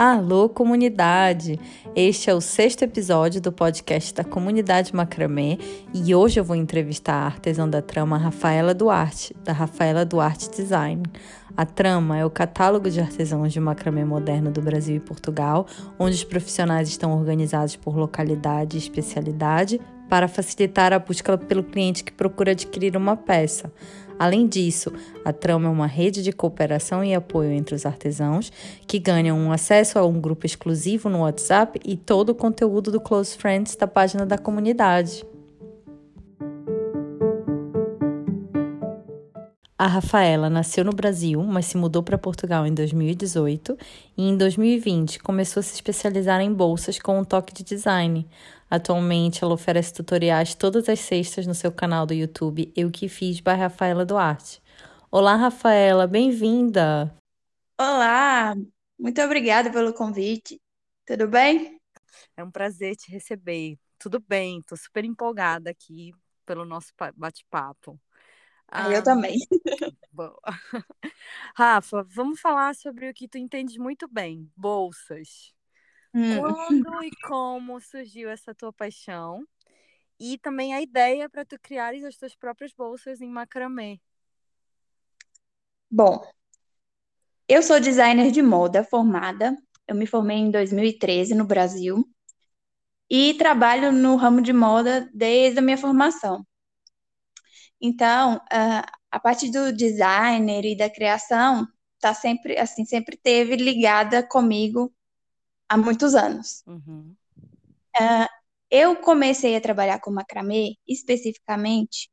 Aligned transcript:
Alô, 0.00 0.48
comunidade! 0.48 1.58
Este 1.96 2.30
é 2.30 2.34
o 2.34 2.40
sexto 2.40 2.84
episódio 2.84 3.40
do 3.40 3.50
podcast 3.50 4.14
da 4.14 4.22
Comunidade 4.22 4.94
Macramê 4.94 5.58
e 5.92 6.14
hoje 6.14 6.38
eu 6.38 6.44
vou 6.44 6.54
entrevistar 6.54 7.14
a 7.14 7.26
artesã 7.26 7.68
da 7.68 7.82
trama 7.82 8.16
Rafaela 8.16 8.72
Duarte, 8.72 9.34
da 9.42 9.52
Rafaela 9.52 10.04
Duarte 10.04 10.50
Design. 10.50 11.02
A 11.56 11.66
Trama 11.66 12.16
é 12.16 12.24
o 12.24 12.30
catálogo 12.30 12.88
de 12.88 13.00
artesãos 13.00 13.52
de 13.52 13.58
macramê 13.58 14.04
moderno 14.04 14.52
do 14.52 14.62
Brasil 14.62 14.94
e 14.94 15.00
Portugal, 15.00 15.66
onde 15.98 16.14
os 16.14 16.22
profissionais 16.22 16.88
estão 16.88 17.18
organizados 17.18 17.74
por 17.74 17.96
localidade 17.96 18.76
e 18.76 18.78
especialidade 18.78 19.80
para 20.08 20.28
facilitar 20.28 20.92
a 20.92 21.00
busca 21.00 21.36
pelo 21.36 21.64
cliente 21.64 22.04
que 22.04 22.12
procura 22.12 22.52
adquirir 22.52 22.96
uma 22.96 23.16
peça. 23.16 23.72
Além 24.18 24.46
disso, 24.48 24.92
a 25.24 25.32
Trama 25.32 25.66
é 25.66 25.70
uma 25.70 25.86
rede 25.86 26.22
de 26.22 26.32
cooperação 26.32 27.04
e 27.04 27.14
apoio 27.14 27.52
entre 27.52 27.74
os 27.74 27.86
artesãos 27.86 28.50
que 28.86 28.98
ganham 28.98 29.38
um 29.38 29.52
acesso 29.52 29.98
a 29.98 30.04
um 30.04 30.20
grupo 30.20 30.44
exclusivo 30.44 31.08
no 31.08 31.20
WhatsApp 31.20 31.78
e 31.84 31.96
todo 31.96 32.30
o 32.30 32.34
conteúdo 32.34 32.90
do 32.90 33.00
Close 33.00 33.36
Friends 33.36 33.76
da 33.76 33.86
página 33.86 34.26
da 34.26 34.36
comunidade. 34.36 35.24
A 39.80 39.86
Rafaela 39.86 40.50
nasceu 40.50 40.84
no 40.84 40.90
Brasil, 40.90 41.40
mas 41.44 41.66
se 41.66 41.76
mudou 41.76 42.02
para 42.02 42.18
Portugal 42.18 42.66
em 42.66 42.74
2018 42.74 43.78
e 44.16 44.28
em 44.28 44.36
2020 44.36 45.20
começou 45.20 45.60
a 45.60 45.62
se 45.62 45.72
especializar 45.72 46.40
em 46.40 46.52
bolsas 46.52 46.98
com 46.98 47.20
um 47.20 47.22
toque 47.22 47.54
de 47.54 47.62
design. 47.62 48.26
Atualmente, 48.70 49.42
ela 49.42 49.54
oferece 49.54 49.94
tutoriais 49.94 50.54
todas 50.54 50.90
as 50.90 51.00
sextas 51.00 51.46
no 51.46 51.54
seu 51.54 51.72
canal 51.72 52.04
do 52.04 52.12
YouTube 52.12 52.70
Eu 52.76 52.90
Que 52.90 53.08
Fiz 53.08 53.40
by 53.40 53.52
Rafaela 53.52 54.04
Duarte. 54.04 54.60
Olá, 55.10 55.36
Rafaela, 55.36 56.06
bem-vinda! 56.06 57.14
Olá, 57.80 58.54
muito 58.98 59.22
obrigada 59.22 59.72
pelo 59.72 59.94
convite. 59.94 60.60
Tudo 61.06 61.26
bem? 61.28 61.80
É 62.36 62.44
um 62.44 62.50
prazer 62.50 62.94
te 62.94 63.10
receber. 63.10 63.78
Tudo 63.98 64.20
bem, 64.20 64.58
estou 64.58 64.76
super 64.76 65.02
empolgada 65.02 65.70
aqui 65.70 66.12
pelo 66.44 66.66
nosso 66.66 66.92
bate-papo. 67.16 67.98
Ah, 68.70 68.90
eu 68.90 69.02
também. 69.02 69.38
Boa. 70.12 70.38
Rafa, 71.56 72.02
vamos 72.02 72.38
falar 72.38 72.74
sobre 72.74 73.08
o 73.08 73.14
que 73.14 73.26
tu 73.26 73.38
entendes 73.38 73.78
muito 73.78 74.06
bem, 74.06 74.50
bolsas. 74.54 75.54
Hum. 76.14 76.40
Quando 76.40 77.02
e 77.02 77.10
como 77.26 77.80
surgiu 77.80 78.28
essa 78.28 78.54
tua 78.54 78.72
paixão? 78.72 79.46
E 80.20 80.36
também 80.38 80.74
a 80.74 80.82
ideia 80.82 81.28
para 81.28 81.44
tu 81.44 81.58
criares 81.60 82.02
as 82.04 82.16
tuas 82.16 82.34
próprias 82.34 82.72
bolsas 82.72 83.20
em 83.20 83.30
macramê. 83.30 84.00
Bom, 85.90 86.22
eu 87.48 87.62
sou 87.62 87.80
designer 87.80 88.30
de 88.30 88.42
moda 88.42 88.84
formada. 88.84 89.56
Eu 89.86 89.94
me 89.94 90.06
formei 90.06 90.36
em 90.36 90.50
2013 90.50 91.34
no 91.34 91.46
Brasil 91.46 92.04
e 93.08 93.32
trabalho 93.34 93.90
no 93.90 94.16
ramo 94.16 94.42
de 94.42 94.52
moda 94.52 95.08
desde 95.14 95.58
a 95.58 95.62
minha 95.62 95.78
formação. 95.78 96.44
Então, 97.80 98.40
a 99.10 99.20
parte 99.20 99.50
do 99.50 99.72
designer 99.72 100.64
e 100.64 100.76
da 100.76 100.90
criação 100.90 101.66
tá 102.00 102.12
sempre 102.12 102.58
assim, 102.58 102.84
sempre 102.84 103.16
teve 103.16 103.56
ligada 103.56 104.22
comigo 104.22 104.92
há 105.68 105.76
muitos 105.76 106.14
anos. 106.14 106.62
Uhum. 106.66 107.14
Uh, 108.00 108.28
eu 108.70 108.96
comecei 108.96 109.56
a 109.56 109.60
trabalhar 109.60 110.00
com 110.00 110.10
macramê, 110.10 110.74
especificamente, 110.86 112.10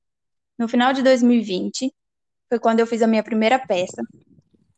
no 0.58 0.68
final 0.68 0.94
de 0.94 1.02
2020. 1.02 1.94
Foi 2.50 2.60
quando 2.60 2.80
eu 2.80 2.88
fiz 2.88 3.02
a 3.02 3.08
minha 3.08 3.24
primeira 3.24 3.60
peça. 3.60 4.02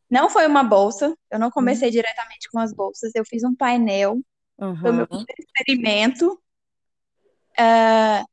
Não 0.10 0.30
foi 0.30 0.48
uma 0.48 0.64
bolsa, 0.64 1.16
eu 1.30 1.38
não 1.40 1.52
comecei 1.52 1.90
uhum. 1.90 1.92
diretamente 1.92 2.50
com 2.52 2.60
as 2.60 2.74
bolsas, 2.74 3.12
eu 3.14 3.26
fiz 3.26 3.44
um 3.44 3.56
painel. 3.56 4.20
Uhum. 4.58 4.78
Foi 4.78 4.92
o 4.92 4.94
meu 4.94 5.08
primeiro 5.08 5.36
experimento. 5.40 6.34
Uh, 7.60 8.26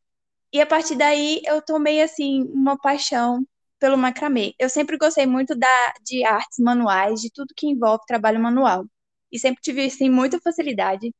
e 0.52 0.60
a 0.60 0.66
partir 0.66 0.94
daí 0.94 1.42
eu 1.46 1.60
tomei, 1.60 2.00
assim, 2.00 2.42
uma 2.52 2.78
paixão 2.78 3.44
pelo 3.78 3.98
macramê. 3.98 4.54
Eu 4.58 4.70
sempre 4.70 4.96
gostei 4.96 5.26
muito 5.26 5.54
da, 5.56 5.94
de 6.02 6.24
artes 6.24 6.58
manuais, 6.60 7.20
de 7.20 7.30
tudo 7.30 7.54
que 7.56 7.66
envolve 7.66 8.04
trabalho 8.06 8.40
manual 8.40 8.86
e 9.34 9.38
sempre 9.38 9.60
tive 9.60 9.84
assim, 9.84 10.08
muita 10.08 10.40
facilidade 10.40 11.12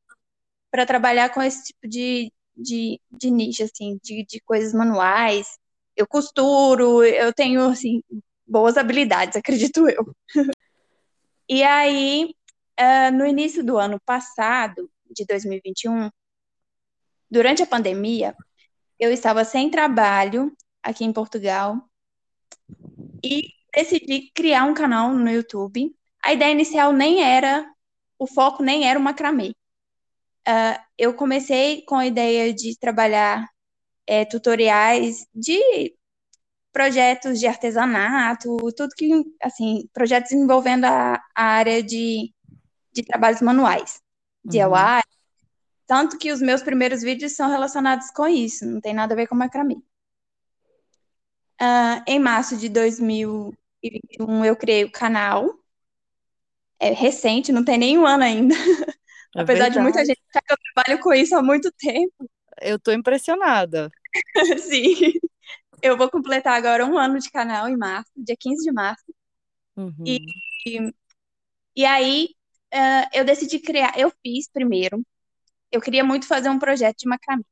para 0.70 0.86
trabalhar 0.86 1.30
com 1.30 1.42
esse 1.42 1.64
tipo 1.64 1.88
de, 1.88 2.32
de, 2.56 3.00
de 3.10 3.28
nicho, 3.28 3.64
assim, 3.64 3.98
de, 4.04 4.24
de 4.24 4.40
coisas 4.42 4.72
manuais. 4.72 5.58
Eu 5.96 6.06
costuro, 6.06 7.02
eu 7.02 7.32
tenho 7.32 7.68
assim, 7.68 8.02
boas 8.46 8.76
habilidades, 8.76 9.34
acredito 9.36 9.88
eu. 9.88 10.14
e 11.48 11.64
aí, 11.64 12.32
uh, 12.78 13.12
no 13.12 13.26
início 13.26 13.64
do 13.64 13.78
ano 13.78 14.00
passado, 14.06 14.88
de 15.10 15.24
2021, 15.26 16.08
durante 17.28 17.64
a 17.64 17.66
pandemia, 17.66 18.36
eu 18.98 19.10
estava 19.12 19.44
sem 19.44 19.70
trabalho 19.70 20.56
aqui 20.80 21.04
em 21.04 21.12
Portugal 21.12 21.82
e 23.24 23.48
decidi 23.74 24.30
criar 24.32 24.64
um 24.66 24.74
canal 24.74 25.12
no 25.12 25.28
YouTube. 25.28 25.92
A 26.22 26.32
ideia 26.32 26.52
inicial 26.52 26.92
nem 26.92 27.24
era 27.24 27.73
o 28.18 28.26
foco 28.26 28.62
nem 28.62 28.88
era 28.88 28.98
o 28.98 29.02
macramê. 29.02 29.54
Uh, 30.46 30.78
eu 30.98 31.14
comecei 31.14 31.82
com 31.82 31.96
a 31.96 32.06
ideia 32.06 32.52
de 32.52 32.78
trabalhar 32.78 33.48
é, 34.06 34.24
tutoriais 34.24 35.26
de 35.34 35.96
projetos 36.72 37.38
de 37.38 37.46
artesanato, 37.46 38.56
tudo 38.76 38.94
que, 38.96 39.08
assim, 39.40 39.88
projetos 39.92 40.32
envolvendo 40.32 40.84
a, 40.84 41.22
a 41.34 41.44
área 41.44 41.82
de, 41.82 42.34
de 42.92 43.04
trabalhos 43.04 43.40
manuais, 43.40 44.02
de 44.44 44.58
uhum. 44.58 44.64
tanto 45.86 46.18
que 46.18 46.32
os 46.32 46.40
meus 46.40 46.62
primeiros 46.62 47.00
vídeos 47.02 47.32
são 47.32 47.48
relacionados 47.48 48.10
com 48.10 48.26
isso, 48.26 48.66
não 48.66 48.80
tem 48.80 48.92
nada 48.92 49.14
a 49.14 49.16
ver 49.16 49.28
com 49.28 49.36
macramê. 49.36 49.76
Uh, 51.62 52.02
em 52.08 52.18
março 52.18 52.56
de 52.56 52.68
2021, 52.68 54.44
eu 54.44 54.56
criei 54.56 54.84
o 54.84 54.90
canal, 54.90 55.48
é 56.84 56.92
recente, 56.92 57.52
não 57.52 57.64
tem 57.64 57.78
nenhum 57.78 58.06
ano 58.06 58.24
ainda. 58.24 58.54
É 59.36 59.40
Apesar 59.40 59.64
verdade. 59.64 59.74
de 59.74 59.80
muita 59.80 60.04
gente 60.04 60.20
achar 60.30 60.42
que 60.42 60.52
eu 60.52 60.56
trabalho 60.74 61.02
com 61.02 61.12
isso 61.12 61.34
há 61.34 61.42
muito 61.42 61.72
tempo. 61.72 62.30
Eu 62.60 62.78
tô 62.78 62.92
impressionada. 62.92 63.90
Sim. 64.58 64.94
Eu 65.82 65.96
vou 65.96 66.08
completar 66.08 66.54
agora 66.54 66.86
um 66.86 66.96
ano 66.96 67.18
de 67.18 67.30
canal 67.30 67.68
em 67.68 67.76
março, 67.76 68.12
dia 68.16 68.36
15 68.38 68.62
de 68.62 68.72
março. 68.72 69.04
Uhum. 69.76 70.04
E, 70.06 70.20
e 71.74 71.84
aí 71.84 72.28
uh, 72.72 73.08
eu 73.12 73.24
decidi 73.24 73.58
criar, 73.58 73.98
eu 73.98 74.12
fiz 74.22 74.48
primeiro. 74.48 75.04
Eu 75.72 75.80
queria 75.80 76.04
muito 76.04 76.26
fazer 76.26 76.48
um 76.48 76.58
projeto 76.58 76.98
de 76.98 77.08
macramê. 77.08 77.44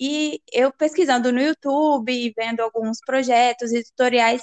E 0.00 0.40
eu 0.50 0.72
pesquisando 0.72 1.30
no 1.30 1.40
YouTube, 1.40 2.32
vendo 2.36 2.60
alguns 2.60 3.00
projetos 3.04 3.70
e 3.70 3.84
tutoriais, 3.84 4.42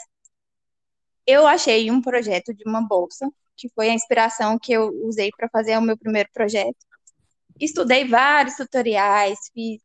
eu 1.25 1.47
achei 1.47 1.89
um 1.89 2.01
projeto 2.01 2.53
de 2.53 2.63
uma 2.67 2.81
bolsa 2.87 3.27
que 3.57 3.69
foi 3.69 3.89
a 3.89 3.93
inspiração 3.93 4.57
que 4.59 4.73
eu 4.73 4.89
usei 5.05 5.29
para 5.35 5.49
fazer 5.49 5.77
o 5.77 5.81
meu 5.81 5.97
primeiro 5.97 6.29
projeto. 6.33 6.77
Estudei 7.59 8.07
vários 8.07 8.55
tutoriais, 8.55 9.37
fiz, 9.53 9.81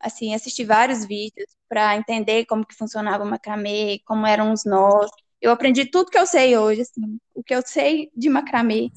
assim, 0.00 0.34
assisti 0.34 0.64
vários 0.64 1.04
vídeos 1.04 1.48
para 1.68 1.96
entender 1.96 2.46
como 2.46 2.66
que 2.66 2.74
funcionava 2.74 3.24
o 3.24 3.26
macramê, 3.28 4.00
como 4.06 4.26
eram 4.26 4.52
os 4.52 4.64
nós. 4.64 5.10
Eu 5.40 5.50
aprendi 5.50 5.84
tudo 5.84 6.10
que 6.10 6.18
eu 6.18 6.26
sei 6.26 6.56
hoje, 6.56 6.82
assim, 6.82 7.18
o 7.34 7.42
que 7.42 7.54
eu 7.54 7.62
sei 7.64 8.10
de 8.16 8.28
macramê 8.28 8.90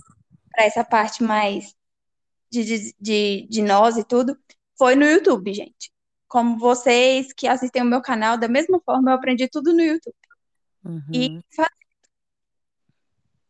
para 0.51 0.65
essa 0.65 0.83
parte 0.83 1.23
mais 1.23 1.75
de, 2.51 2.63
de, 2.63 2.95
de, 2.99 3.47
de 3.49 3.61
nós 3.61 3.97
e 3.97 4.03
tudo, 4.03 4.37
foi 4.77 4.95
no 4.95 5.05
YouTube, 5.05 5.53
gente. 5.53 5.91
Como 6.27 6.57
vocês 6.57 7.31
que 7.33 7.47
assistem 7.47 7.81
o 7.81 7.85
meu 7.85 8.01
canal, 8.01 8.37
da 8.37 8.47
mesma 8.47 8.79
forma, 8.85 9.11
eu 9.11 9.15
aprendi 9.15 9.47
tudo 9.49 9.73
no 9.73 9.81
YouTube. 9.81 10.15
Uhum. 10.83 11.03
E 11.13 11.39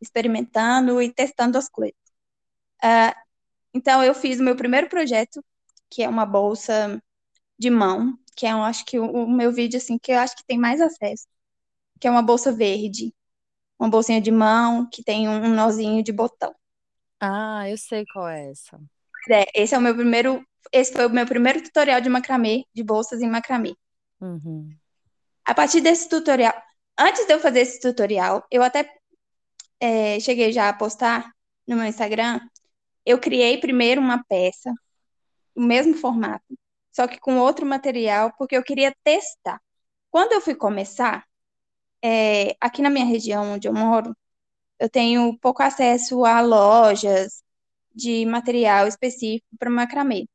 experimentando 0.02 1.02
e 1.02 1.14
testando 1.14 1.58
as 1.58 1.70
coisas. 1.70 1.96
Uh, 2.84 3.16
então, 3.74 4.04
eu 4.04 4.14
fiz 4.14 4.40
o 4.40 4.44
meu 4.44 4.56
primeiro 4.56 4.90
projeto, 4.90 5.44
que 5.90 6.04
é 6.04 6.10
uma 6.10 6.26
bolsa 6.26 7.02
de 7.58 7.70
mão, 7.70 8.18
que 8.36 8.46
é, 8.46 8.52
eu 8.52 8.64
acho 8.64 8.86
que 8.86 9.00
o, 9.00 9.06
o 9.06 9.30
meu 9.30 9.52
vídeo, 9.52 9.78
assim, 9.78 9.98
que 9.98 10.12
eu 10.12 10.20
acho 10.20 10.36
que 10.36 10.46
tem 10.46 10.58
mais 10.58 10.82
acesso, 10.82 11.28
que 12.00 12.08
é 12.08 12.12
uma 12.12 12.22
bolsa 12.22 12.52
verde, 12.52 13.14
uma 13.80 13.90
bolsinha 13.90 14.22
de 14.22 14.32
mão 14.32 14.88
que 14.92 15.04
tem 15.04 15.28
um, 15.28 15.46
um 15.46 15.54
nozinho 15.54 16.04
de 16.04 16.12
botão. 16.12 16.54
Ah, 17.20 17.70
eu 17.70 17.78
sei 17.78 18.04
qual 18.12 18.28
é 18.28 18.50
essa. 18.50 18.80
É, 19.30 19.46
esse 19.54 19.76
é 19.76 19.78
o 19.78 19.82
meu 19.82 19.94
primeiro, 19.94 20.46
esse 20.72 20.92
foi 20.92 21.06
o 21.06 21.10
meu 21.10 21.26
primeiro 21.26 21.62
tutorial 21.62 22.02
de 22.02 22.10
macramê, 22.10 22.66
de 22.74 22.84
bolsas 22.84 23.22
em 23.22 23.30
macramê. 23.30 23.76
Uhum. 24.20 24.70
A 25.46 25.54
partir 25.54 25.82
desse 25.82 26.10
tutorial, 26.10 26.54
antes 26.98 27.26
de 27.26 27.34
eu 27.34 27.40
fazer 27.40 27.62
esse 27.62 27.80
tutorial, 27.80 28.46
eu 28.50 28.64
até 28.64 28.92
é, 29.82 30.20
cheguei 30.20 30.54
já 30.54 30.70
a 30.70 30.74
postar 30.74 31.32
no 31.68 31.76
meu 31.76 31.86
Instagram, 31.86 32.40
eu 33.06 33.20
criei 33.20 33.58
primeiro 33.60 34.02
uma 34.02 34.24
peça, 34.24 34.74
o 35.56 35.62
mesmo 35.62 35.96
formato, 35.96 36.58
só 36.92 37.08
que 37.08 37.20
com 37.20 37.38
outro 37.40 37.66
material, 37.66 38.34
porque 38.38 38.56
eu 38.58 38.64
queria 38.64 38.96
testar. 39.04 39.62
Quando 40.12 40.34
eu 40.34 40.42
fui 40.42 40.56
começar, 40.56 41.26
é, 42.04 42.56
aqui 42.62 42.82
na 42.82 42.90
minha 42.90 43.06
região 43.06 43.54
onde 43.54 43.68
eu 43.68 43.74
moro, 43.74 44.16
eu 44.80 44.90
tenho 44.90 45.38
pouco 45.40 45.64
acesso 45.64 46.26
a 46.26 46.42
lojas, 46.42 47.44
de 47.94 48.26
material 48.26 48.88
específico 48.88 49.48
para 49.60 49.70
macramê. 49.70 50.28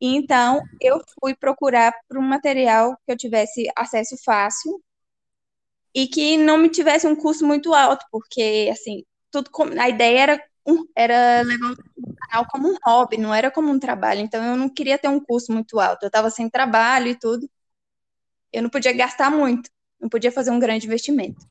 Então, 0.00 0.60
eu 0.80 1.00
fui 1.20 1.34
procurar 1.34 1.92
por 2.08 2.18
um 2.18 2.22
material 2.22 2.96
que 3.06 3.12
eu 3.12 3.16
tivesse 3.16 3.66
acesso 3.76 4.16
fácil 4.24 4.82
e 5.94 6.08
que 6.08 6.36
não 6.36 6.58
me 6.58 6.68
tivesse 6.68 7.06
um 7.06 7.14
custo 7.14 7.46
muito 7.46 7.72
alto, 7.72 8.04
porque, 8.10 8.68
assim, 8.72 9.04
tudo 9.30 9.50
a 9.78 9.88
ideia 9.88 10.20
era, 10.20 10.44
um, 10.66 10.84
era 10.96 11.42
levar 11.42 11.72
o 11.72 12.14
canal 12.16 12.46
como 12.50 12.68
um 12.68 12.76
hobby, 12.84 13.16
não 13.16 13.32
era 13.32 13.50
como 13.50 13.70
um 13.70 13.78
trabalho. 13.78 14.20
Então, 14.20 14.42
eu 14.42 14.56
não 14.56 14.68
queria 14.68 14.98
ter 14.98 15.08
um 15.08 15.20
custo 15.20 15.52
muito 15.52 15.78
alto. 15.78 16.02
Eu 16.02 16.08
estava 16.08 16.30
sem 16.30 16.50
trabalho 16.50 17.08
e 17.08 17.18
tudo. 17.18 17.48
Eu 18.52 18.62
não 18.62 18.70
podia 18.70 18.92
gastar 18.92 19.30
muito, 19.30 19.70
não 20.00 20.08
podia 20.08 20.32
fazer 20.32 20.50
um 20.50 20.58
grande 20.58 20.86
investimento. 20.86 21.46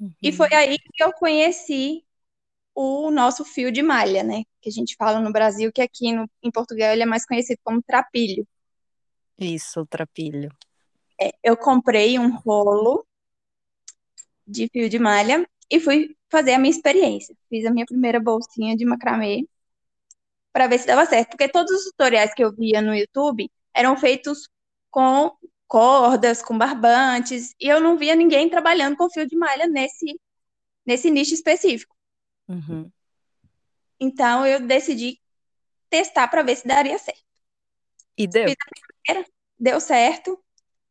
Uhum. 0.00 0.12
E 0.22 0.32
foi 0.32 0.52
aí 0.54 0.78
que 0.78 1.02
eu 1.02 1.12
conheci 1.12 2.04
o 2.74 3.10
nosso 3.10 3.44
fio 3.44 3.72
de 3.72 3.82
malha, 3.82 4.22
né? 4.22 4.44
Que 4.62 4.68
a 4.68 4.72
gente 4.72 4.94
fala 4.96 5.20
no 5.20 5.32
Brasil, 5.32 5.72
que 5.72 5.82
aqui 5.82 6.12
no, 6.12 6.30
em 6.42 6.50
Portugal 6.50 6.92
ele 6.92 7.02
é 7.02 7.06
mais 7.06 7.26
conhecido 7.26 7.58
como 7.64 7.82
trapilho. 7.82 8.46
Isso, 9.38 9.80
o 9.80 9.86
trapilho. 9.86 10.50
É, 11.20 11.32
eu 11.42 11.56
comprei 11.56 12.18
um 12.18 12.36
rolo 12.36 13.04
de 14.48 14.68
fio 14.72 14.88
de 14.88 14.98
malha 14.98 15.46
e 15.70 15.78
fui 15.78 16.16
fazer 16.30 16.54
a 16.54 16.58
minha 16.58 16.70
experiência. 16.70 17.36
Fiz 17.48 17.64
a 17.66 17.70
minha 17.70 17.86
primeira 17.86 18.18
bolsinha 18.18 18.76
de 18.76 18.84
macramê 18.84 19.46
para 20.52 20.66
ver 20.66 20.78
se 20.78 20.86
dava 20.86 21.04
certo, 21.06 21.30
porque 21.30 21.48
todos 21.48 21.70
os 21.70 21.84
tutoriais 21.84 22.32
que 22.34 22.42
eu 22.42 22.52
via 22.52 22.80
no 22.80 22.94
YouTube 22.94 23.50
eram 23.74 23.96
feitos 23.96 24.48
com 24.90 25.36
cordas, 25.66 26.42
com 26.42 26.56
barbantes, 26.56 27.54
e 27.60 27.68
eu 27.68 27.80
não 27.80 27.98
via 27.98 28.16
ninguém 28.16 28.48
trabalhando 28.48 28.96
com 28.96 29.10
fio 29.10 29.26
de 29.26 29.36
malha 29.36 29.68
nesse, 29.68 30.18
nesse 30.84 31.10
nicho 31.10 31.34
específico. 31.34 31.94
Uhum. 32.48 32.90
Então 34.00 34.46
eu 34.46 34.66
decidi 34.66 35.20
testar 35.90 36.28
para 36.28 36.42
ver 36.42 36.56
se 36.56 36.66
daria 36.66 36.98
certo. 36.98 37.22
E 38.16 38.26
deu? 38.26 38.46
Primeira, 39.04 39.28
deu 39.58 39.80
certo. 39.80 40.42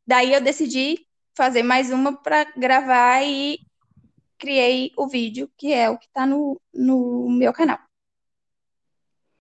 Daí 0.05 0.31
eu 0.31 0.39
decidi 0.39 1.06
fazer 1.37 1.61
mais 1.61 1.91
uma 1.91 2.17
para 2.17 2.45
gravar 2.57 3.23
e 3.23 3.59
criei 4.39 4.91
o 4.97 5.07
vídeo, 5.07 5.49
que 5.55 5.71
é 5.71 5.87
o 5.87 5.97
que 5.97 6.07
está 6.07 6.25
no, 6.25 6.59
no 6.73 7.29
meu 7.29 7.53
canal. 7.53 7.77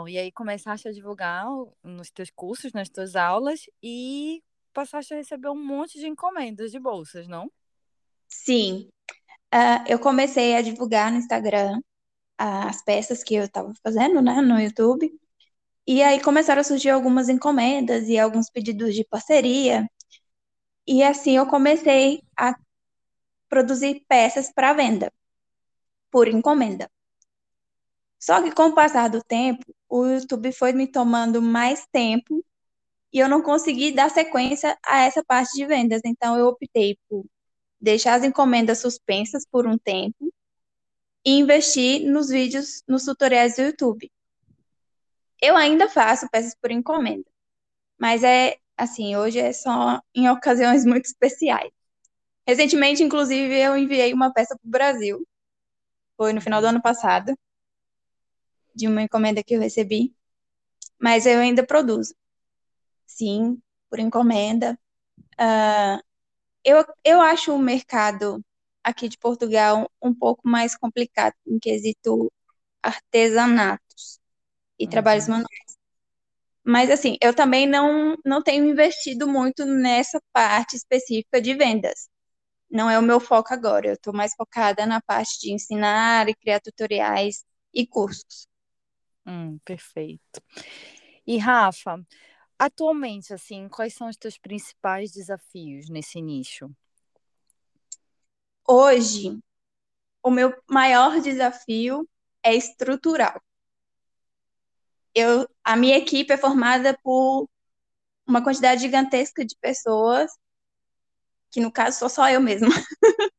E 0.08 0.18
aí 0.18 0.32
começaste 0.32 0.88
a 0.88 0.92
divulgar 0.92 1.44
nos 1.84 2.10
teus 2.10 2.30
cursos, 2.30 2.72
nas 2.72 2.88
tuas 2.88 3.14
aulas 3.14 3.60
e 3.82 4.42
passaste 4.72 5.12
a 5.12 5.18
receber 5.18 5.50
um 5.50 5.64
monte 5.64 6.00
de 6.00 6.08
encomendas 6.08 6.72
de 6.72 6.80
bolsas, 6.80 7.28
não? 7.28 7.52
Sim. 8.26 8.88
Uh, 9.54 9.84
eu 9.86 9.98
comecei 9.98 10.56
a 10.56 10.62
divulgar 10.62 11.12
no 11.12 11.18
Instagram 11.18 11.78
as 12.38 12.82
peças 12.82 13.22
que 13.22 13.34
eu 13.34 13.44
estava 13.44 13.72
fazendo, 13.84 14.22
né, 14.22 14.40
no 14.40 14.58
YouTube. 14.58 15.12
E 15.86 16.02
aí 16.02 16.20
começaram 16.20 16.62
a 16.62 16.64
surgir 16.64 16.90
algumas 16.90 17.28
encomendas 17.28 18.08
e 18.08 18.18
alguns 18.18 18.48
pedidos 18.50 18.94
de 18.94 19.04
parceria. 19.04 19.86
E 20.86 21.02
assim 21.02 21.36
eu 21.36 21.46
comecei 21.46 22.22
a 22.36 22.56
produzir 23.48 24.04
peças 24.08 24.52
para 24.52 24.72
venda 24.72 25.12
por 26.10 26.28
encomenda. 26.28 26.90
Só 28.18 28.42
que 28.42 28.52
com 28.52 28.68
o 28.68 28.74
passar 28.74 29.08
do 29.08 29.22
tempo, 29.22 29.64
o 29.88 30.06
YouTube 30.06 30.52
foi 30.52 30.72
me 30.72 30.86
tomando 30.86 31.42
mais 31.42 31.86
tempo 31.92 32.44
e 33.12 33.18
eu 33.18 33.28
não 33.28 33.42
consegui 33.42 33.92
dar 33.92 34.10
sequência 34.10 34.78
a 34.86 35.02
essa 35.02 35.24
parte 35.24 35.52
de 35.54 35.66
vendas. 35.66 36.00
Então 36.04 36.38
eu 36.38 36.46
optei 36.46 36.98
por 37.08 37.24
deixar 37.80 38.14
as 38.14 38.24
encomendas 38.24 38.78
suspensas 38.78 39.44
por 39.44 39.66
um 39.66 39.76
tempo 39.76 40.32
e 41.24 41.38
investir 41.38 42.08
nos 42.08 42.28
vídeos, 42.28 42.82
nos 42.86 43.04
tutoriais 43.04 43.56
do 43.56 43.62
YouTube. 43.62 44.10
Eu 45.40 45.56
ainda 45.56 45.88
faço 45.88 46.28
peças 46.30 46.54
por 46.54 46.70
encomenda, 46.70 47.28
mas 47.98 48.22
é 48.22 48.56
assim, 48.76 49.16
hoje 49.16 49.38
é 49.38 49.52
só 49.52 50.00
em 50.14 50.28
ocasiões 50.30 50.84
muito 50.84 51.06
especiais. 51.06 51.70
Recentemente, 52.46 53.02
inclusive, 53.02 53.54
eu 53.54 53.76
enviei 53.76 54.12
uma 54.12 54.32
peça 54.32 54.56
para 54.56 54.66
o 54.66 54.70
Brasil. 54.70 55.28
Foi 56.16 56.32
no 56.32 56.40
final 56.40 56.60
do 56.60 56.66
ano 56.66 56.82
passado, 56.82 57.36
de 58.74 58.88
uma 58.88 59.02
encomenda 59.02 59.42
que 59.42 59.54
eu 59.54 59.60
recebi. 59.60 60.14
Mas 60.98 61.26
eu 61.26 61.38
ainda 61.38 61.66
produzo. 61.66 62.14
Sim, 63.06 63.60
por 63.90 63.98
encomenda. 63.98 64.78
Uh, 65.34 66.02
eu, 66.64 66.84
eu 67.04 67.20
acho 67.20 67.54
o 67.54 67.58
mercado 67.58 68.44
aqui 68.82 69.08
de 69.08 69.18
Portugal 69.18 69.90
um 70.00 70.14
pouco 70.14 70.48
mais 70.48 70.76
complicado 70.76 71.34
em 71.46 71.58
quesito 71.58 72.32
artesanatos 72.82 74.20
e 74.78 74.84
uhum. 74.84 74.90
trabalhos 74.90 75.28
manuais. 75.28 75.71
Mas 76.64 76.90
assim, 76.90 77.16
eu 77.20 77.34
também 77.34 77.66
não, 77.66 78.16
não 78.24 78.42
tenho 78.42 78.64
investido 78.66 79.26
muito 79.28 79.64
nessa 79.64 80.20
parte 80.32 80.76
específica 80.76 81.40
de 81.40 81.54
vendas. 81.54 82.08
Não 82.70 82.90
é 82.90 82.98
o 82.98 83.02
meu 83.02 83.20
foco 83.20 83.54
agora. 83.54 83.88
Eu 83.88 83.94
estou 83.94 84.14
mais 84.14 84.34
focada 84.34 84.86
na 84.86 85.00
parte 85.00 85.40
de 85.40 85.52
ensinar 85.52 86.28
e 86.28 86.34
criar 86.34 86.60
tutoriais 86.60 87.44
e 87.74 87.86
cursos. 87.86 88.46
Hum, 89.26 89.58
perfeito. 89.64 90.42
E 91.26 91.38
Rafa, 91.38 92.04
atualmente, 92.58 93.32
assim, 93.34 93.68
quais 93.68 93.94
são 93.94 94.08
os 94.08 94.16
teus 94.16 94.38
principais 94.38 95.12
desafios 95.12 95.88
nesse 95.90 96.20
nicho? 96.20 96.70
Hoje, 98.66 99.38
o 100.22 100.30
meu 100.30 100.54
maior 100.70 101.20
desafio 101.20 102.08
é 102.44 102.54
estrutural. 102.54 103.40
Eu, 105.14 105.46
a 105.62 105.76
minha 105.76 105.98
equipe 105.98 106.32
é 106.32 106.36
formada 106.36 106.98
por 107.02 107.48
uma 108.26 108.42
quantidade 108.42 108.80
gigantesca 108.80 109.44
de 109.44 109.54
pessoas, 109.60 110.30
que 111.50 111.60
no 111.60 111.70
caso 111.70 111.98
sou 111.98 112.08
só 112.08 112.30
eu 112.30 112.40
mesma. 112.40 112.70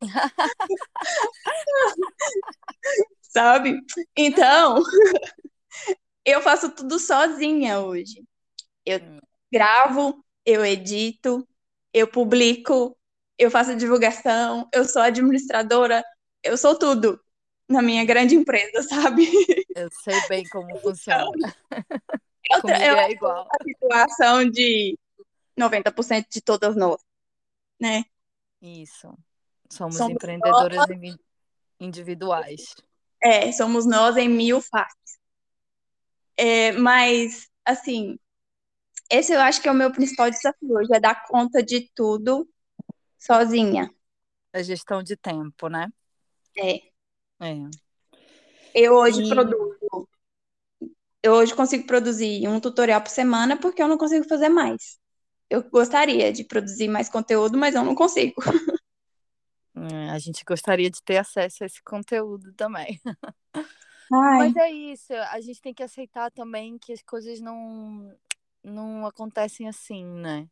Sabe? 3.21 3.79
Então, 4.15 4.83
eu 6.23 6.41
faço 6.41 6.69
tudo 6.75 6.99
sozinha 6.99 7.79
hoje. 7.79 8.23
Eu 8.85 8.99
hum. 8.99 9.19
gravo, 9.51 10.23
eu 10.45 10.63
edito, 10.63 11.47
eu 11.91 12.07
publico, 12.07 12.95
eu 13.37 13.49
faço 13.49 13.75
divulgação, 13.75 14.69
eu 14.71 14.85
sou 14.85 15.01
administradora, 15.01 16.03
eu 16.43 16.57
sou 16.57 16.77
tudo 16.77 17.19
na 17.67 17.81
minha 17.81 18.03
grande 18.05 18.35
empresa, 18.35 18.83
sabe? 18.83 19.29
Eu 19.75 19.89
sei 20.03 20.19
bem 20.27 20.43
como 20.49 20.77
funciona. 20.79 21.31
Então, 22.45 22.69
eu, 22.69 22.93
eu 22.93 22.97
é 22.97 23.11
igual. 23.11 23.47
A 23.49 23.63
situação 23.63 24.49
de 24.49 24.97
90% 25.57 26.27
de 26.29 26.41
todas 26.41 26.75
nós, 26.75 27.01
né? 27.79 28.03
Isso. 28.61 29.13
Somos, 29.69 29.95
somos 29.95 30.15
empreendedoras 30.15 30.87
nós, 30.89 31.17
individuais. 31.79 32.75
É, 33.21 33.51
somos 33.51 33.85
nós 33.85 34.17
em 34.17 34.29
mil 34.29 34.61
faces. 34.61 35.17
É, 36.35 36.71
mas, 36.73 37.49
assim, 37.63 38.17
esse 39.09 39.33
eu 39.33 39.41
acho 39.41 39.61
que 39.61 39.67
é 39.67 39.71
o 39.71 39.75
meu 39.75 39.91
principal 39.91 40.29
desafio 40.29 40.73
hoje, 40.73 40.93
é 40.93 40.99
dar 40.99 41.25
conta 41.27 41.63
de 41.63 41.89
tudo 41.93 42.47
sozinha. 43.17 43.93
A 44.51 44.61
gestão 44.61 45.01
de 45.01 45.15
tempo, 45.15 45.67
né? 45.67 45.87
É. 46.57 46.92
É. 47.43 47.69
Eu 48.73 48.93
hoje 48.93 49.23
e... 49.23 49.29
produzo. 49.29 50.07
Eu 51.21 51.33
hoje 51.33 51.55
consigo 51.55 51.85
produzir 51.85 52.47
um 52.47 52.59
tutorial 52.59 53.01
por 53.01 53.09
semana 53.09 53.57
porque 53.57 53.81
eu 53.81 53.87
não 53.87 53.97
consigo 53.97 54.27
fazer 54.27 54.49
mais. 54.49 54.99
Eu 55.49 55.63
gostaria 55.63 56.33
de 56.33 56.43
produzir 56.43 56.87
mais 56.87 57.09
conteúdo, 57.09 57.57
mas 57.57 57.75
eu 57.75 57.83
não 57.83 57.95
consigo. 57.95 58.35
É, 59.75 60.11
a 60.11 60.19
gente 60.19 60.43
gostaria 60.45 60.87
de 60.87 61.01
ter 61.01 61.17
acesso 61.17 61.63
a 61.63 61.65
esse 61.65 61.81
conteúdo 61.81 62.53
também. 62.53 63.01
Ai. 63.55 64.37
Mas 64.37 64.55
é 64.55 64.71
isso, 64.71 65.11
a 65.13 65.41
gente 65.41 65.59
tem 65.59 65.73
que 65.73 65.81
aceitar 65.81 66.29
também 66.29 66.77
que 66.77 66.93
as 66.93 67.01
coisas 67.01 67.41
não, 67.41 68.15
não 68.63 69.05
acontecem 69.07 69.67
assim, 69.67 70.05
né? 70.05 70.47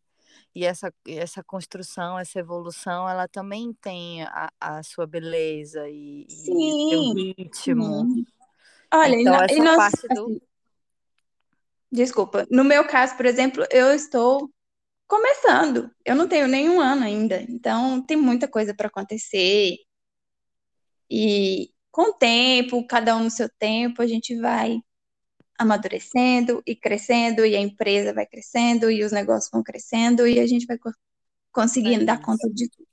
E 0.53 0.65
essa, 0.65 0.93
essa 1.07 1.43
construção, 1.43 2.19
essa 2.19 2.39
evolução, 2.39 3.07
ela 3.07 3.27
também 3.27 3.73
tem 3.81 4.23
a, 4.23 4.51
a 4.59 4.83
sua 4.83 5.07
beleza 5.07 5.87
e, 5.89 6.25
e 6.27 6.31
seu 6.31 7.13
ritmo. 7.13 8.05
Sim. 8.05 8.25
Olha, 8.93 9.15
então, 9.15 9.33
e, 9.33 9.45
essa 9.45 9.63
nós, 9.63 9.77
parte 9.77 10.07
do... 10.09 10.25
Assim, 10.25 10.41
desculpa, 11.91 12.45
no 12.51 12.63
meu 12.63 12.85
caso, 12.85 13.15
por 13.15 13.25
exemplo, 13.25 13.65
eu 13.71 13.93
estou 13.93 14.49
começando. 15.07 15.89
Eu 16.05 16.15
não 16.15 16.27
tenho 16.27 16.47
nenhum 16.47 16.79
ano 16.79 17.03
ainda, 17.03 17.41
então 17.43 18.01
tem 18.05 18.17
muita 18.17 18.47
coisa 18.47 18.73
para 18.73 18.87
acontecer. 18.87 19.77
E 21.09 21.69
com 21.91 22.11
o 22.11 22.13
tempo, 22.13 22.87
cada 22.87 23.15
um 23.15 23.25
no 23.25 23.31
seu 23.31 23.49
tempo, 23.59 24.01
a 24.01 24.07
gente 24.07 24.39
vai 24.39 24.81
amadurecendo 25.61 26.63
e 26.65 26.75
crescendo, 26.75 27.45
e 27.45 27.55
a 27.55 27.59
empresa 27.59 28.13
vai 28.13 28.25
crescendo, 28.25 28.89
e 28.89 29.03
os 29.03 29.11
negócios 29.11 29.51
vão 29.51 29.61
crescendo, 29.61 30.27
e 30.27 30.39
a 30.39 30.47
gente 30.47 30.65
vai 30.65 30.77
conseguindo 31.51 32.03
é 32.03 32.05
dar 32.05 32.19
conta 32.19 32.49
de 32.49 32.67
tudo. 32.69 32.87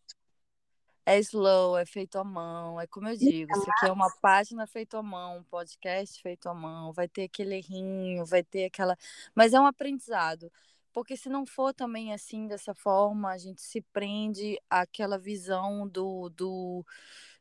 é 1.07 1.19
slow, 1.21 1.79
é 1.79 1.87
feito 1.87 2.19
à 2.19 2.25
mão, 2.25 2.79
é 2.79 2.87
como 2.87 3.09
eu 3.09 3.17
digo, 3.17 3.51
isso 3.57 3.71
aqui 3.71 3.87
é 3.87 3.93
uma 3.93 4.11
página 4.21 4.67
feita 4.67 4.99
à 4.99 5.03
mão, 5.03 5.39
um 5.39 5.43
podcast 5.45 6.21
feito 6.21 6.49
à 6.49 6.55
mão, 6.55 6.93
vai 6.93 7.09
ter 7.09 7.25
aquele 7.25 7.57
errinho, 7.57 8.27
vai 8.27 8.43
ter 8.43 8.67
aquela. 8.67 8.97
Mas 9.35 9.55
é 9.55 9.61
um 9.61 9.67
aprendizado. 9.67 10.53
Porque 10.93 11.17
se 11.17 11.29
não 11.29 11.47
for 11.47 11.73
também 11.73 12.13
assim, 12.13 12.47
dessa 12.49 12.75
forma, 12.75 13.31
a 13.31 13.39
gente 13.39 13.63
se 13.63 13.81
prende 13.81 14.59
àquela 14.69 15.17
visão 15.17 15.87
do, 15.87 16.29
do, 16.31 16.85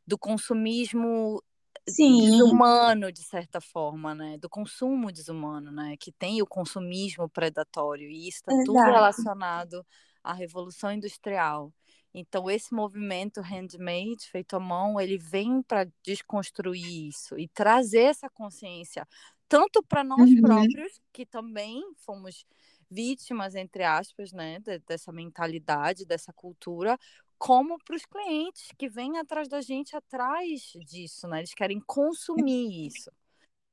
do 0.06 0.16
consumismo 0.16 1.42
Sim. 1.88 2.20
desumano, 2.20 3.12
de 3.12 3.22
certa 3.22 3.60
forma, 3.60 4.14
né? 4.14 4.38
Do 4.38 4.48
consumo 4.48 5.12
desumano, 5.12 5.70
né? 5.70 5.96
Que 5.98 6.12
tem 6.12 6.40
o 6.42 6.46
consumismo 6.46 7.28
predatório. 7.28 8.08
E 8.08 8.28
isso 8.28 8.38
está 8.38 8.52
tudo 8.64 8.78
relacionado 8.78 9.84
à 10.22 10.32
Revolução 10.32 10.92
Industrial. 10.92 11.72
Então, 12.12 12.50
esse 12.50 12.72
movimento 12.74 13.40
handmade, 13.40 14.28
feito 14.30 14.56
à 14.56 14.60
mão, 14.60 15.00
ele 15.00 15.18
vem 15.18 15.62
para 15.62 15.86
desconstruir 16.04 17.08
isso 17.08 17.38
e 17.38 17.46
trazer 17.48 18.04
essa 18.04 18.28
consciência, 18.30 19.06
tanto 19.48 19.82
para 19.82 20.02
nós 20.02 20.30
uhum. 20.30 20.40
próprios, 20.40 21.00
que 21.12 21.26
também 21.26 21.82
fomos 21.96 22.44
vítimas, 22.90 23.54
entre 23.54 23.84
aspas, 23.84 24.32
né, 24.32 24.58
dessa 24.86 25.12
mentalidade, 25.12 26.06
dessa 26.06 26.32
cultura, 26.32 26.98
como 27.38 27.78
para 27.84 27.96
os 27.96 28.04
clientes 28.04 28.68
que 28.76 28.88
vêm 28.88 29.18
atrás 29.18 29.48
da 29.48 29.60
gente 29.60 29.96
atrás 29.96 30.72
disso, 30.84 31.28
né? 31.28 31.38
Eles 31.38 31.54
querem 31.54 31.80
consumir 31.80 32.86
isso. 32.86 33.10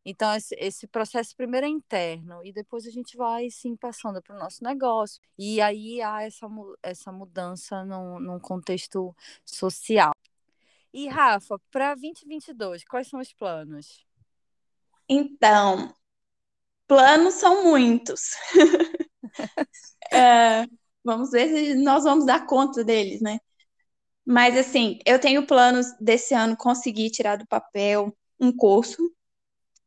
Então, 0.06 0.34
esse, 0.36 0.56
esse, 0.60 0.86
processo 0.86 1.36
primeiro 1.36 1.66
é 1.66 1.70
interno 1.70 2.46
e 2.46 2.54
depois 2.54 2.86
a 2.86 2.92
gente 2.92 3.18
vai, 3.18 3.50
sim, 3.50 3.76
passando 3.76 4.22
para 4.22 4.36
o 4.36 4.40
nosso 4.40 4.64
negócio. 4.64 5.20
E 5.36 5.60
aí 5.60 6.00
há 6.00 6.22
essa, 6.22 6.46
essa 6.84 7.12
mudança 7.12 7.84
num, 7.84 8.20
num 8.20 8.40
contexto 8.40 9.16
social. 9.44 10.14
E, 10.94 11.08
Rafa, 11.08 11.60
para 11.72 11.96
2022, 11.96 12.86
quais 12.86 13.08
são 13.08 13.20
os 13.20 13.34
planos? 13.34 14.06
Então, 15.10 15.92
planos 16.88 17.34
são 17.34 17.64
muitos. 17.64 18.36
é, 20.14 20.68
vamos 21.04 21.32
ver 21.32 21.48
se 21.50 21.76
nós 21.76 22.04
vamos 22.04 22.28
dar 22.28 22.46
conta 22.46 22.84
deles, 22.84 23.22
né? 23.22 23.40
Mas, 24.26 24.58
assim, 24.58 25.00
eu 25.06 25.20
tenho 25.20 25.46
planos 25.46 25.86
desse 26.00 26.34
ano 26.34 26.58
conseguir 26.58 27.12
tirar 27.12 27.38
do 27.38 27.46
papel 27.48 28.16
um 28.40 28.52
curso 28.52 29.12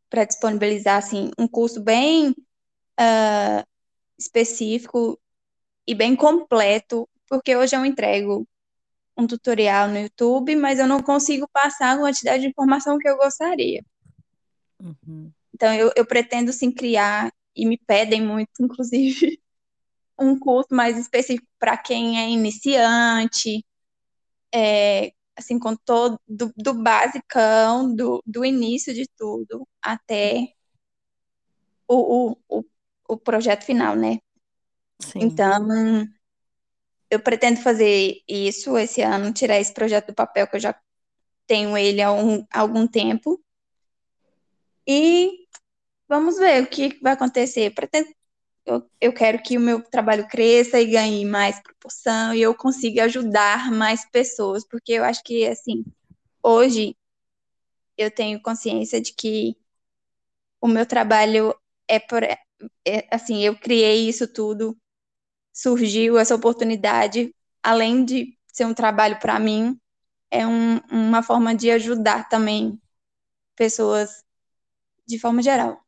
para 0.08 0.24
disponibilizar, 0.24 0.96
assim, 0.96 1.30
um 1.38 1.48
curso 1.48 1.80
bem 1.82 2.30
uh, 2.30 3.66
específico 4.18 5.20
e 5.86 5.94
bem 5.94 6.14
completo, 6.14 7.08
porque 7.28 7.56
hoje 7.56 7.74
eu 7.74 7.84
entrego 7.84 8.46
um 9.16 9.26
tutorial 9.26 9.88
no 9.88 9.98
YouTube, 9.98 10.54
mas 10.54 10.78
eu 10.78 10.86
não 10.86 11.02
consigo 11.02 11.48
passar 11.52 11.96
a 11.96 11.98
quantidade 11.98 12.42
de 12.42 12.48
informação 12.48 12.98
que 12.98 13.08
eu 13.08 13.16
gostaria. 13.16 13.84
Uhum. 14.80 15.32
Então, 15.52 15.74
eu, 15.74 15.90
eu 15.96 16.06
pretendo, 16.06 16.52
sim, 16.52 16.70
criar, 16.70 17.32
e 17.54 17.66
me 17.66 17.76
pedem 17.76 18.22
muito, 18.22 18.50
inclusive, 18.62 19.40
um 20.18 20.38
curso 20.38 20.68
mais 20.72 20.96
específico 20.96 21.46
para 21.58 21.76
quem 21.76 22.20
é 22.20 22.30
iniciante, 22.30 23.64
é, 24.54 25.12
assim, 25.36 25.58
com 25.58 25.76
todo, 25.76 26.20
do, 26.26 26.52
do 26.56 26.74
basicão, 26.74 27.94
do, 27.94 28.22
do 28.26 28.44
início 28.44 28.92
de 28.94 29.06
tudo, 29.16 29.66
até 29.82 30.52
o, 31.86 32.36
o, 32.48 32.64
o, 33.08 33.16
projeto 33.16 33.64
final, 33.64 33.96
né? 33.96 34.18
Sim. 35.00 35.20
Então, 35.22 35.66
eu 37.10 37.20
pretendo 37.20 37.60
fazer 37.60 38.20
isso 38.28 38.76
esse 38.76 39.00
ano, 39.00 39.32
tirar 39.32 39.58
esse 39.58 39.72
projeto 39.72 40.08
do 40.08 40.14
papel, 40.14 40.46
que 40.46 40.56
eu 40.56 40.60
já 40.60 40.78
tenho 41.46 41.76
ele 41.76 42.02
há, 42.02 42.12
um, 42.12 42.46
há 42.50 42.60
algum 42.60 42.86
tempo. 42.86 43.42
E 44.86 45.46
vamos 46.08 46.38
ver 46.38 46.62
o 46.62 46.66
que 46.66 46.98
vai 47.02 47.14
acontecer. 47.14 47.74
Pretendo 47.74 48.08
eu, 49.00 49.12
quero 49.12 49.42
que 49.42 49.56
o 49.56 49.60
meu 49.60 49.82
trabalho 49.82 50.26
cresça 50.28 50.80
e 50.80 50.86
ganhe 50.86 51.24
mais 51.24 51.60
proporção 51.62 52.34
e 52.34 52.42
eu 52.42 52.54
consiga 52.54 53.04
ajudar 53.04 53.70
mais 53.70 54.08
pessoas, 54.10 54.66
porque 54.66 54.92
eu 54.92 55.04
acho 55.04 55.22
que, 55.24 55.46
assim, 55.46 55.84
hoje 56.42 56.96
eu 57.96 58.10
tenho 58.10 58.40
consciência 58.42 59.00
de 59.00 59.12
que 59.14 59.56
o 60.60 60.68
meu 60.68 60.86
trabalho 60.86 61.54
é 61.88 61.98
por. 61.98 62.22
É, 62.24 62.38
assim, 63.10 63.42
eu 63.42 63.56
criei 63.58 64.08
isso 64.08 64.26
tudo, 64.26 64.76
surgiu 65.52 66.18
essa 66.18 66.34
oportunidade, 66.34 67.34
além 67.62 68.04
de 68.04 68.36
ser 68.52 68.66
um 68.66 68.74
trabalho 68.74 69.18
para 69.20 69.38
mim, 69.38 69.78
é 70.30 70.46
um, 70.46 70.78
uma 70.90 71.22
forma 71.22 71.54
de 71.54 71.70
ajudar 71.70 72.28
também 72.28 72.80
pessoas 73.56 74.24
de 75.06 75.18
forma 75.18 75.42
geral 75.42 75.87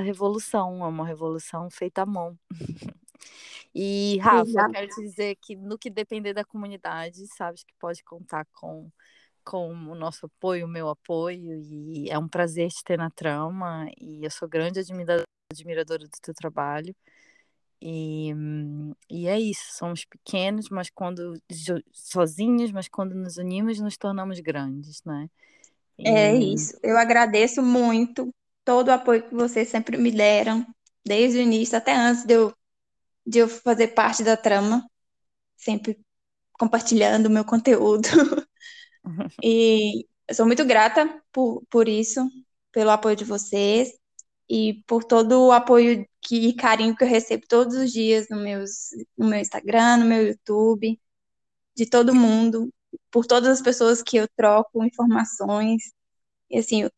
revolução, 0.00 0.84
é 0.84 0.88
uma 0.88 1.06
revolução 1.06 1.70
feita 1.70 2.02
à 2.02 2.06
mão. 2.06 2.38
E, 3.74 4.18
Rafa, 4.18 4.48
Exato. 4.48 4.72
quero 4.72 4.88
te 4.88 5.00
dizer 5.00 5.36
que 5.36 5.54
no 5.54 5.78
que 5.78 5.88
depender 5.88 6.32
da 6.32 6.44
comunidade, 6.44 7.26
sabes 7.36 7.62
que 7.62 7.72
pode 7.78 8.02
contar 8.02 8.44
com, 8.52 8.90
com 9.44 9.72
o 9.72 9.94
nosso 9.94 10.26
apoio, 10.26 10.66
o 10.66 10.68
meu 10.68 10.88
apoio, 10.88 11.60
e 11.62 12.10
é 12.10 12.18
um 12.18 12.28
prazer 12.28 12.68
te 12.70 12.82
ter 12.82 12.98
na 12.98 13.10
trama, 13.10 13.86
e 13.96 14.24
eu 14.24 14.30
sou 14.30 14.48
grande 14.48 14.80
admiradora, 14.80 15.24
admiradora 15.52 16.04
do 16.04 16.20
teu 16.20 16.34
trabalho. 16.34 16.94
E, 17.80 18.34
e 19.08 19.26
é 19.26 19.38
isso, 19.38 19.64
somos 19.72 20.04
pequenos, 20.04 20.68
mas 20.68 20.90
quando 20.90 21.40
sozinhos, 21.92 22.72
mas 22.72 22.88
quando 22.88 23.14
nos 23.14 23.38
unimos, 23.38 23.78
nos 23.78 23.96
tornamos 23.96 24.40
grandes, 24.40 25.02
né? 25.04 25.30
E... 25.96 26.08
É 26.08 26.34
isso. 26.34 26.78
Eu 26.82 26.98
agradeço 26.98 27.62
muito 27.62 28.34
todo 28.70 28.86
o 28.86 28.92
apoio 28.92 29.28
que 29.28 29.34
vocês 29.34 29.68
sempre 29.68 29.96
me 29.96 30.12
deram, 30.12 30.64
desde 31.04 31.38
o 31.38 31.42
início, 31.42 31.76
até 31.76 31.92
antes 31.92 32.24
de 32.24 32.34
eu, 32.34 32.54
de 33.26 33.40
eu 33.40 33.48
fazer 33.48 33.88
parte 33.88 34.22
da 34.22 34.36
trama, 34.36 34.88
sempre 35.56 35.98
compartilhando 36.52 37.26
o 37.26 37.30
meu 37.30 37.44
conteúdo. 37.44 38.08
e 39.42 40.06
eu 40.28 40.34
sou 40.36 40.46
muito 40.46 40.64
grata 40.64 41.20
por, 41.32 41.64
por 41.68 41.88
isso, 41.88 42.20
pelo 42.70 42.90
apoio 42.90 43.16
de 43.16 43.24
vocês 43.24 43.90
e 44.48 44.84
por 44.86 45.02
todo 45.02 45.48
o 45.48 45.52
apoio 45.52 46.06
que, 46.20 46.36
e 46.50 46.54
carinho 46.54 46.94
que 46.96 47.02
eu 47.02 47.08
recebo 47.08 47.44
todos 47.48 47.74
os 47.74 47.90
dias 47.90 48.28
no, 48.30 48.36
meus, 48.36 48.90
no 49.18 49.26
meu 49.26 49.40
Instagram, 49.40 49.96
no 49.96 50.06
meu 50.06 50.28
YouTube, 50.28 50.96
de 51.74 51.86
todo 51.86 52.14
mundo, 52.14 52.72
por 53.10 53.26
todas 53.26 53.48
as 53.48 53.62
pessoas 53.62 54.00
que 54.00 54.16
eu 54.16 54.28
troco 54.36 54.84
informações. 54.84 55.92
E 56.48 56.58
assim, 56.58 56.88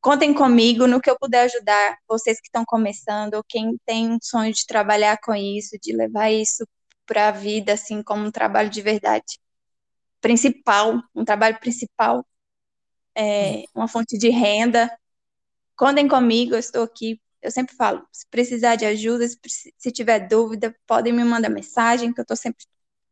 Contem 0.00 0.32
comigo 0.34 0.86
no 0.86 1.00
que 1.00 1.10
eu 1.10 1.18
puder 1.18 1.42
ajudar 1.42 1.98
vocês 2.08 2.40
que 2.40 2.48
estão 2.48 2.64
começando, 2.64 3.34
ou 3.34 3.44
quem 3.46 3.76
tem 3.84 4.10
um 4.10 4.18
sonho 4.22 4.52
de 4.52 4.64
trabalhar 4.66 5.18
com 5.22 5.34
isso, 5.34 5.76
de 5.82 5.94
levar 5.94 6.30
isso 6.30 6.66
para 7.06 7.28
a 7.28 7.32
vida, 7.32 7.74
assim, 7.74 8.02
como 8.02 8.24
um 8.26 8.30
trabalho 8.30 8.70
de 8.70 8.80
verdade. 8.80 9.38
Principal, 10.20 11.02
um 11.14 11.24
trabalho 11.24 11.58
principal, 11.60 12.26
é, 13.16 13.64
uma 13.74 13.88
fonte 13.88 14.18
de 14.18 14.30
renda. 14.30 14.90
Contem 15.76 16.08
comigo, 16.08 16.54
eu 16.54 16.58
estou 16.58 16.84
aqui. 16.84 17.20
Eu 17.42 17.50
sempre 17.50 17.74
falo, 17.76 18.06
se 18.12 18.26
precisar 18.30 18.76
de 18.76 18.86
ajuda, 18.86 19.26
se, 19.28 19.38
se 19.78 19.92
tiver 19.92 20.28
dúvida, 20.28 20.74
podem 20.86 21.12
me 21.12 21.24
mandar 21.24 21.50
mensagem, 21.50 22.12
que 22.12 22.20
eu 22.20 22.22
estou 22.22 22.36
sempre 22.36 22.64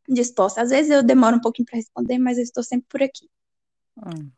disposta. 0.07 0.61
Às 0.61 0.69
vezes 0.69 0.91
eu 0.91 1.03
demoro 1.03 1.37
um 1.37 1.41
pouquinho 1.41 1.65
para 1.67 1.77
responder, 1.77 2.17
mas 2.19 2.37
eu 2.37 2.43
estou 2.43 2.63
sempre 2.63 2.87
por 2.89 3.03
aqui. 3.03 3.29
Hum, 3.97 4.31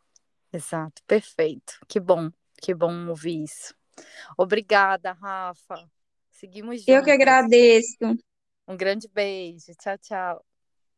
exato, 0.53 1.01
perfeito. 1.08 1.79
Que 1.88 2.00
bom. 2.00 2.31
Que 2.62 2.74
bom 2.74 3.08
ouvir 3.08 3.44
isso. 3.44 3.74
Obrigada, 4.38 5.13
Rafa. 5.13 5.89
Seguimos 6.30 6.77
juntos. 6.77 6.88
Eu 6.88 7.03
que 7.03 7.12
agradeço. 7.12 7.98
Um 8.68 8.77
grande 8.77 9.08
beijo. 9.08 9.74
Tchau, 9.80 9.98
tchau. 9.98 10.46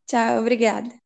Tchau, 0.05 0.39
obrigada. 0.39 1.02